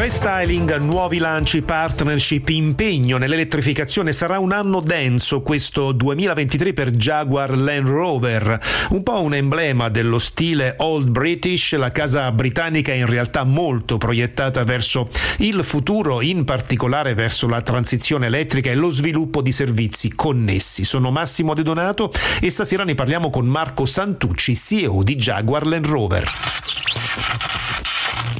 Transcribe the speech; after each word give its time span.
Restyling, 0.00 0.78
nuovi 0.78 1.18
lanci, 1.18 1.60
partnership, 1.60 2.48
impegno 2.48 3.18
nell'elettrificazione. 3.18 4.12
Sarà 4.12 4.38
un 4.38 4.50
anno 4.50 4.80
denso 4.80 5.42
questo 5.42 5.92
2023 5.92 6.72
per 6.72 6.90
Jaguar 6.92 7.54
Land 7.54 7.86
Rover. 7.86 8.58
Un 8.88 9.02
po' 9.02 9.20
un 9.20 9.34
emblema 9.34 9.90
dello 9.90 10.18
stile 10.18 10.76
Old 10.78 11.10
British. 11.10 11.76
La 11.76 11.90
casa 11.90 12.32
britannica 12.32 12.92
è 12.92 12.94
in 12.94 13.04
realtà 13.04 13.44
molto 13.44 13.98
proiettata 13.98 14.64
verso 14.64 15.10
il 15.40 15.62
futuro, 15.64 16.22
in 16.22 16.46
particolare 16.46 17.12
verso 17.12 17.46
la 17.46 17.60
transizione 17.60 18.24
elettrica 18.24 18.70
e 18.70 18.76
lo 18.76 18.88
sviluppo 18.88 19.42
di 19.42 19.52
servizi 19.52 20.14
connessi. 20.14 20.82
Sono 20.82 21.10
Massimo 21.10 21.52
De 21.52 21.62
Donato 21.62 22.10
e 22.40 22.48
stasera 22.48 22.84
ne 22.84 22.94
parliamo 22.94 23.28
con 23.28 23.44
Marco 23.44 23.84
Santucci, 23.84 24.56
CEO 24.56 25.02
di 25.02 25.16
Jaguar 25.16 25.66
Land 25.66 25.86
Rover. 25.86 26.24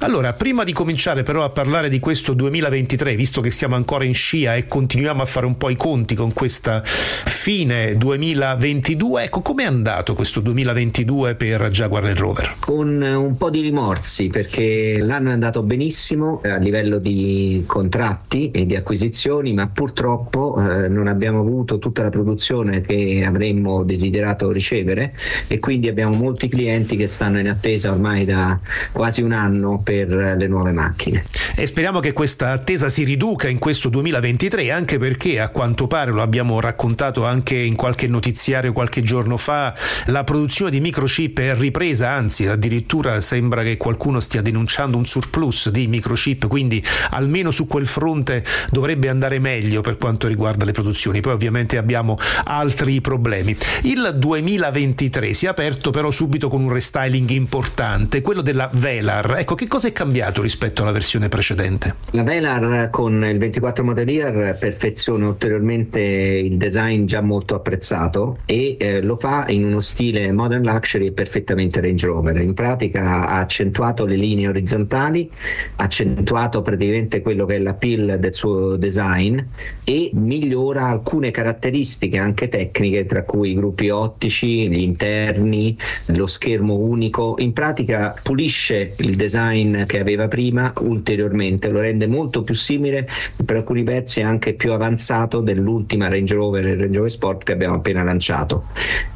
Allora, 0.03 0.33
prima 0.33 0.65
di 0.65 0.73
cominciare 0.73 1.23
però 1.23 1.45
a 1.45 1.51
parlare 1.51 1.91
di 1.91 1.99
questo 1.99 2.33
2023, 2.33 3.15
visto 3.17 3.43
che 3.43 3.51
siamo 3.51 3.75
ancora 3.75 4.03
in 4.05 4.15
scia 4.15 4.55
e 4.55 4.67
continuiamo 4.67 5.21
a 5.21 5.27
fare 5.27 5.45
un 5.45 5.59
po' 5.59 5.69
i 5.69 5.77
conti 5.77 6.15
con 6.15 6.33
questa 6.33 6.83
fine 6.83 7.99
2022, 7.99 9.25
ecco 9.25 9.43
com'è 9.43 9.65
andato 9.65 10.15
questo 10.15 10.41
2022 10.41 11.35
per 11.35 11.69
Jaguar 11.69 12.05
Land 12.05 12.19
Rover? 12.19 12.55
Con 12.61 13.03
un 13.03 13.37
po' 13.37 13.51
di 13.51 13.61
rimorsi 13.61 14.29
perché 14.29 15.01
l'anno 15.03 15.29
è 15.29 15.33
andato 15.33 15.63
benissimo 15.63 16.41
a 16.45 16.57
livello 16.57 16.97
di 16.97 17.65
contratti 17.67 18.51
e 18.53 18.65
di 18.65 18.77
acquisizioni, 18.77 19.53
ma 19.53 19.69
purtroppo 19.69 20.57
eh, 20.57 20.89
non 20.89 21.09
abbiamo 21.09 21.41
avuto 21.41 21.79
tutta 21.79 22.05
la 22.05 22.11
produzione 22.11 22.81
che 22.81 23.23
avremmo 23.27 23.85
desiderato 23.85 24.51
ricevere 24.51 25.15
e 25.47 25.59
quindi 25.59 25.89
abbiamo 25.89 26.17
molti 26.17 26.49
clienti 26.49 26.97
che 26.97 27.07
stanno 27.07 27.39
in 27.39 27.51
attesa 27.51 27.91
ormai 27.91 28.25
da 28.25 28.59
quasi 28.93 29.21
un 29.21 29.33
anno 29.33 29.83
per 29.91 30.37
le 30.37 30.47
nuove 30.47 30.71
macchine. 30.71 31.25
E 31.57 31.67
speriamo 31.67 31.99
che 31.99 32.13
questa 32.13 32.53
attesa 32.53 32.89
si 32.89 33.03
riduca 33.03 33.49
in 33.49 33.59
questo 33.59 33.89
2023, 33.89 34.71
anche 34.71 34.99
perché 34.99 35.41
a 35.41 35.49
quanto 35.49 35.89
pare, 35.89 36.13
lo 36.13 36.23
abbiamo 36.23 36.61
raccontato 36.61 37.25
anche 37.25 37.57
in 37.57 37.75
qualche 37.75 38.07
notiziario 38.07 38.73
qualche 38.73 39.03
giorno 39.03 39.37
fa, 39.37 39.75
la 40.07 40.23
produzione 40.23 40.71
di 40.71 40.81
microchip 40.81 41.41
è 41.41 41.57
ripresa, 41.57 42.11
anzi 42.11 42.47
addirittura 42.47 43.21
sembra 43.21 43.65
che 43.65 43.77
qualcuno 43.77 44.21
stia 44.21 44.43
denunciando 44.43 44.97
un 44.97 45.07
surplus 45.07 45.71
di 45.71 45.89
microchip, 45.89 46.47
quindi 46.47 46.83
almeno 47.11 47.51
su 47.51 47.67
quel 47.67 47.87
fronte 47.87 48.45
dovrebbe 48.71 49.09
andare 49.09 49.41
meglio 49.41 49.81
per 49.81 49.99
quanto 49.99 50.29
riguarda 50.29 50.65
le 50.65 50.73
produzioni. 50.73 51.21
Poi 51.21 51.33
ovviamente 51.33 51.79
abbiamo 51.79 52.17
altri 52.45 53.01
problemi. 53.01 53.57
Il 53.83 54.15
2023 54.17 55.35
si 55.35 55.47
è 55.47 55.49
aperto 55.49 55.91
però 55.91 56.13
subito 56.13 56.49
con 56.49 56.63
un 56.63 56.73
restyling 56.73 57.29
importante, 57.31 58.23
quello 58.23 58.41
della 58.41 58.71
Velar. 58.73 59.39
Ecco, 59.39 59.57
che 59.57 59.67
cosa 59.67 59.80
cosa 59.81 59.93
è 59.93 59.97
cambiato 59.97 60.43
rispetto 60.43 60.83
alla 60.83 60.91
versione 60.91 61.31
precedente? 61.31 61.95
La 62.11 62.23
Velar 62.23 62.91
con 62.91 63.25
il 63.25 63.39
24 63.39 63.83
Model 63.83 64.11
Year 64.11 64.59
perfeziona 64.59 65.29
ulteriormente 65.29 66.01
il 66.01 66.59
design 66.59 67.07
già 67.07 67.23
molto 67.23 67.55
apprezzato 67.55 68.41
e 68.45 68.77
eh, 68.79 69.01
lo 69.01 69.17
fa 69.17 69.47
in 69.49 69.65
uno 69.65 69.81
stile 69.81 70.33
modern 70.33 70.65
luxury 70.65 71.07
e 71.07 71.13
perfettamente 71.13 71.81
Range 71.81 72.07
Rover. 72.07 72.37
In 72.43 72.53
pratica 72.53 73.27
ha 73.27 73.39
accentuato 73.39 74.05
le 74.05 74.17
linee 74.17 74.49
orizzontali, 74.49 75.31
ha 75.77 75.83
accentuato 75.83 76.61
praticamente 76.61 77.23
quello 77.23 77.47
che 77.47 77.55
è 77.55 77.59
l'appeal 77.59 78.19
del 78.21 78.35
suo 78.35 78.77
design 78.77 79.39
e 79.85 80.11
migliora 80.13 80.89
alcune 80.89 81.31
caratteristiche 81.31 82.19
anche 82.19 82.51
tecniche, 82.51 83.07
tra 83.07 83.23
cui 83.23 83.53
i 83.53 83.55
gruppi 83.55 83.89
ottici, 83.89 84.69
gli 84.69 84.81
interni, 84.81 85.75
lo 86.09 86.27
schermo 86.27 86.75
unico. 86.75 87.37
In 87.39 87.55
pratica 87.55 88.15
pulisce 88.23 88.93
il 88.99 89.17
design 89.17 89.69
design 89.71 89.85
che 89.85 90.01
aveva 90.01 90.29
prima 90.29 90.73
ulteriormente, 90.81 91.71
lo 91.71 91.81
rende 91.81 92.07
molto 92.07 92.43
più 92.43 92.55
simile, 92.55 93.09
per 93.45 93.57
alcuni 93.57 93.83
pezzi 93.83 94.23
anche 94.23 94.55
più 94.55 94.73
avanzato 94.73 95.41
dell'ultima 95.41 96.09
Range 96.09 96.35
Rover 96.35 96.67
e 96.67 96.75
Range 96.77 96.97
Rover 96.97 97.11
Sport 97.11 97.45
che 97.45 97.53
abbiamo 97.53 97.77
appena 97.77 98.03
lanciato. 98.03 98.65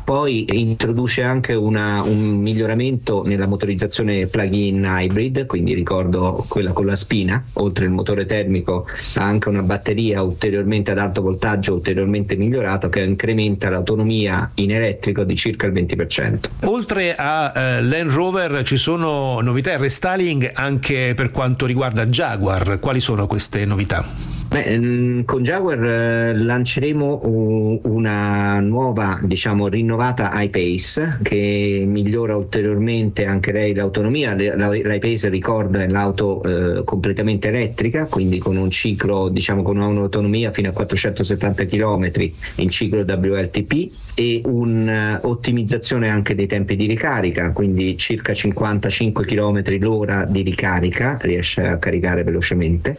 Poi 0.04 0.44
introduce 0.60 1.22
anche 1.22 1.54
una, 1.54 2.02
un 2.02 2.38
miglioramento 2.38 3.22
nella 3.24 3.46
motorizzazione 3.46 4.26
plug-in 4.26 4.84
hybrid, 4.86 5.46
quindi 5.46 5.72
ricordo 5.72 6.44
quella 6.46 6.72
con 6.72 6.84
la 6.84 6.94
spina, 6.94 7.42
oltre 7.54 7.86
il 7.86 7.90
motore 7.90 8.26
termico 8.26 8.86
ha 9.14 9.24
anche 9.24 9.48
una 9.48 9.62
batteria 9.62 10.20
ulteriormente 10.22 10.90
ad 10.90 10.98
alto 10.98 11.22
voltaggio, 11.22 11.72
ulteriormente 11.72 12.36
migliorato 12.36 12.90
che 12.90 13.00
incrementa 13.00 13.70
l'autonomia 13.70 14.50
in 14.56 14.72
elettrico 14.72 15.24
di 15.24 15.34
circa 15.36 15.66
il 15.66 15.72
20%. 15.72 16.38
Oltre 16.64 17.14
a 17.16 17.52
eh, 17.54 17.82
Land 17.82 18.10
Rover 18.10 18.62
ci 18.62 18.76
sono 18.76 19.40
novità 19.40 19.72
e 19.72 19.78
restyling 19.78 20.43
anche 20.52 21.12
per 21.14 21.30
quanto 21.30 21.66
riguarda 21.66 22.06
Jaguar, 22.06 22.78
quali 22.80 23.00
sono 23.00 23.26
queste 23.26 23.64
novità? 23.64 24.04
Beh, 24.54 24.78
mm, 24.78 25.20
con 25.24 25.42
Jaguar 25.42 25.84
eh, 25.84 26.36
lanceremo 26.36 27.20
una 27.24 28.33
nuova, 28.94 29.18
diciamo, 29.20 29.66
rinnovata 29.66 30.30
iPace 30.32 31.18
che 31.22 31.82
migliora 31.84 32.36
ulteriormente 32.36 33.26
anche 33.26 33.50
lei 33.50 33.74
l'autonomia. 33.74 34.34
L'iPace 34.34 35.28
ricorda 35.28 35.82
è 35.82 35.88
l'auto 35.88 36.42
eh, 36.42 36.84
completamente 36.84 37.48
elettrica, 37.48 38.06
quindi 38.06 38.38
con 38.38 38.56
un 38.56 38.70
ciclo, 38.70 39.28
diciamo, 39.28 39.62
con 39.62 39.78
un'autonomia 39.78 40.52
fino 40.52 40.68
a 40.68 40.72
470 40.72 41.66
km 41.66 42.10
in 42.56 42.70
ciclo 42.70 43.00
WLTP 43.00 43.90
e 44.14 44.40
un'ottimizzazione 44.44 46.08
anche 46.08 46.36
dei 46.36 46.46
tempi 46.46 46.76
di 46.76 46.86
ricarica, 46.86 47.50
quindi 47.50 47.96
circa 47.96 48.32
55 48.32 49.24
km 49.24 49.78
l'ora 49.80 50.24
di 50.24 50.42
ricarica, 50.42 51.18
riesce 51.20 51.66
a 51.66 51.78
caricare 51.78 52.22
velocemente. 52.22 52.96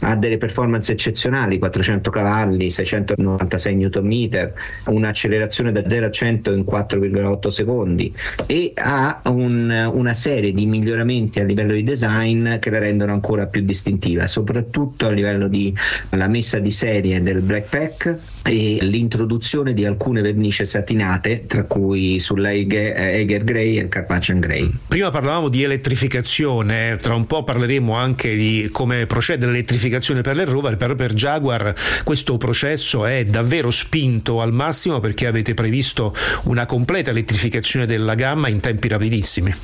Ha 0.00 0.16
delle 0.16 0.38
performance 0.38 0.90
eccezionali, 0.90 1.58
400 1.58 2.10
cavalli, 2.10 2.68
696 2.68 3.74
Nm, 3.76 4.50
un'accelerazione 4.86 5.35
da 5.38 5.88
0 5.88 6.06
a 6.06 6.10
100 6.10 6.52
in 6.52 6.64
4,8 6.68 7.48
secondi 7.48 8.12
e 8.46 8.72
ha 8.74 9.20
un, 9.24 9.90
una 9.92 10.14
serie 10.14 10.52
di 10.52 10.66
miglioramenti 10.66 11.40
a 11.40 11.44
livello 11.44 11.72
di 11.72 11.82
design 11.82 12.58
che 12.58 12.70
la 12.70 12.78
rendono 12.78 13.12
ancora 13.12 13.46
più 13.46 13.62
distintiva, 13.62 14.26
soprattutto 14.26 15.06
a 15.06 15.10
livello 15.10 15.48
di 15.48 15.74
la 16.10 16.28
messa 16.28 16.58
di 16.58 16.70
serie 16.70 17.22
del 17.22 17.40
black 17.40 17.68
pack 17.68 18.14
e 18.42 18.78
l'introduzione 18.80 19.74
di 19.74 19.84
alcune 19.84 20.20
vernici 20.20 20.64
satinate, 20.64 21.44
tra 21.46 21.64
cui 21.64 22.20
sulla 22.20 22.52
Eger 22.52 23.44
Grey 23.44 23.78
e 23.78 23.82
il 23.82 23.88
Carpaccian 23.88 24.40
Grey. 24.40 24.70
Prima 24.86 25.10
parlavamo 25.10 25.48
di 25.48 25.62
elettrificazione, 25.62 26.96
tra 27.00 27.14
un 27.14 27.26
po' 27.26 27.42
parleremo 27.42 27.94
anche 27.94 28.36
di 28.36 28.68
come 28.70 29.06
procede 29.06 29.46
l'elettrificazione 29.46 30.20
per 30.20 30.36
le 30.36 30.44
rover, 30.44 30.76
per, 30.76 30.94
per 30.94 31.12
Jaguar 31.14 31.74
questo 32.04 32.36
processo 32.36 33.04
è 33.04 33.24
davvero 33.24 33.70
spinto 33.70 34.40
al 34.40 34.52
massimo 34.52 35.00
perché 35.00 35.25
avete 35.26 35.54
previsto 35.54 36.14
una 36.44 36.66
completa 36.66 37.10
elettrificazione 37.10 37.86
della 37.86 38.14
gamma 38.14 38.48
in 38.48 38.60
tempi 38.60 38.88
rapidissimi. 38.88 39.54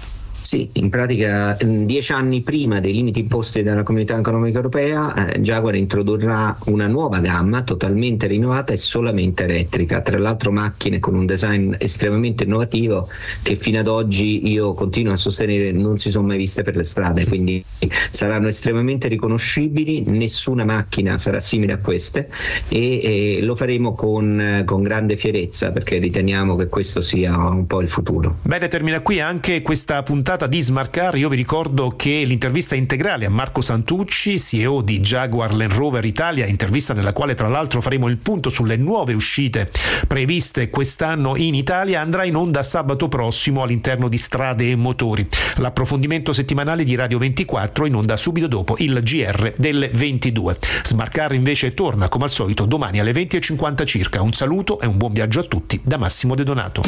Sì, 0.43 0.69
in 0.75 0.91
pratica 0.91 1.57
dieci 1.61 2.13
anni 2.13 2.43
prima 2.43 2.81
dei 2.81 2.93
limiti 2.93 3.21
imposti 3.21 3.63
dalla 3.63 3.85
Comunità 3.85 4.19
Economica 4.19 4.57
Europea, 4.57 5.29
eh, 5.29 5.41
Jaguar 5.41 5.77
introdurrà 5.77 6.57
una 6.67 6.89
nuova 6.89 7.21
gamma 7.21 7.63
totalmente 7.63 8.27
rinnovata 8.27 8.73
e 8.73 8.77
solamente 8.77 9.45
elettrica, 9.45 10.01
tra 10.03 10.19
l'altro 10.19 10.51
macchine 10.51 10.99
con 10.99 11.15
un 11.15 11.27
design 11.27 11.75
estremamente 11.79 12.45
innovativo 12.45 13.09
che 13.43 13.57
fino 13.57 13.79
ad 13.79 13.87
oggi 13.87 14.51
io 14.51 14.75
continuo 14.75 15.13
a 15.13 15.17
sostenere 15.17 15.71
non 15.73 15.99
si 15.99 16.11
sono 16.11 16.27
mai 16.27 16.39
viste 16.39 16.63
per 16.63 16.77
le 16.77 16.85
strade, 16.85 17.27
quindi 17.27 17.65
saranno 18.11 18.49
estremamente 18.49 19.09
riconoscibili, 19.09 20.03
nessuna 20.07 20.65
macchina 20.65 21.19
sarà 21.19 21.41
simile 21.41 21.75
a 21.75 21.79
queste 21.79 22.29
e, 22.69 23.39
e 23.39 23.43
lo 23.43 23.55
faremo 23.55 23.95
con, 23.95 24.65
con 24.67 24.83
grande 24.83 25.17
fierezza 25.17 25.71
perché 25.71 25.99
riteniamo 25.99 26.57
che 26.57 26.69
questo 26.69 27.01
sia 27.01 27.37
un 27.37 27.67
po' 27.67 27.81
il 27.81 27.89
futuro. 27.89 28.39
Bene, 28.43 28.69
termina 28.69 29.01
qui 29.01 29.21
anche 29.21 29.63
questa 29.63 30.03
puntata 30.03 30.32
puntata 30.33 30.47
di 30.47 30.63
Smarcar 30.63 31.17
io 31.17 31.29
vi 31.29 31.37
ricordo 31.37 31.93
che 31.95 32.23
l'intervista 32.25 32.75
integrale 32.75 33.27
a 33.27 33.29
Marco 33.29 33.61
Santucci, 33.61 34.39
CEO 34.39 34.81
di 34.81 35.01
Jaguar 35.01 35.53
Land 35.53 35.73
Rover 35.73 36.07
Italia, 36.07 36.47
intervista 36.47 36.95
nella 36.95 37.13
quale 37.13 37.35
tra 37.35 37.49
l'altro 37.49 37.83
faremo 37.83 38.09
il 38.09 38.17
punto 38.17 38.49
sulle 38.49 38.77
nuove 38.77 39.13
uscite 39.13 39.71
previste 40.07 40.71
quest'anno 40.71 41.37
in 41.37 41.55
Italia, 41.55 42.01
andrà 42.01 42.25
in 42.25 42.37
onda 42.37 42.63
sabato 42.63 43.09
prossimo 43.09 43.63
all'interno 43.63 44.09
di 44.09 44.17
Strade 44.17 44.71
e 44.71 44.75
Motori. 44.75 45.29
L'approfondimento 45.57 46.33
settimanale 46.33 46.85
di 46.85 46.95
Radio 46.95 47.19
24 47.19 47.85
in 47.85 47.95
onda 47.95 48.17
subito 48.17 48.47
dopo 48.47 48.77
il 48.79 49.01
GR 49.03 49.53
delle 49.59 49.91
22. 49.93 50.57
Smarcar 50.83 51.35
invece 51.35 51.75
torna 51.75 52.09
come 52.09 52.25
al 52.25 52.31
solito 52.31 52.65
domani 52.65 53.01
alle 53.01 53.13
20.50 53.13 53.85
circa. 53.85 54.23
Un 54.23 54.33
saluto 54.33 54.81
e 54.81 54.87
un 54.87 54.97
buon 54.97 55.13
viaggio 55.13 55.41
a 55.41 55.45
tutti 55.45 55.79
da 55.83 55.99
Massimo 55.99 56.35
De 56.35 56.45
Donato. 56.45 56.83